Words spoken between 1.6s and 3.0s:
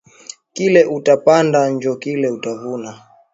njo kile uta vuna